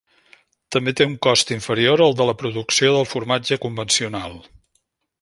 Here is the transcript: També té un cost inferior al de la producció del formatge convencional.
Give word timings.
També 0.75 0.93
té 0.99 1.05
un 1.09 1.13
cost 1.25 1.53
inferior 1.57 2.03
al 2.05 2.17
de 2.21 2.27
la 2.31 2.37
producció 2.41 2.91
del 2.97 3.09
formatge 3.15 3.63
convencional. 3.67 4.39